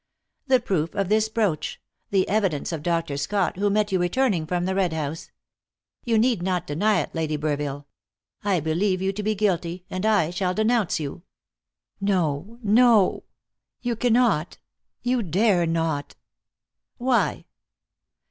"The 0.47 0.59
proof 0.59 0.95
of 0.95 1.09
this 1.09 1.29
brooch; 1.29 1.79
the 2.09 2.27
evidence 2.27 2.71
of 2.71 2.81
Dr. 2.81 3.17
Scott, 3.17 3.57
who 3.57 3.69
met 3.69 3.91
you 3.91 3.99
returning 3.99 4.47
from 4.47 4.65
the 4.65 4.73
Red 4.73 4.93
House. 4.93 5.29
You 6.05 6.17
need 6.17 6.41
not 6.41 6.65
deny 6.65 7.01
it, 7.01 7.13
Lady 7.13 7.37
Burville. 7.37 7.85
I 8.43 8.61
believe 8.61 8.99
you 9.03 9.13
to 9.13 9.21
be 9.21 9.35
guilty, 9.35 9.85
and 9.91 10.03
I 10.03 10.31
shall 10.31 10.55
denounce 10.55 10.99
you." 10.99 11.21
"No, 11.99 12.57
no! 12.63 13.25
You 13.83 13.95
cannot 13.95 14.57
you 15.03 15.21
dare 15.21 15.67
not!" 15.67 16.15
"Why?" 16.97 17.45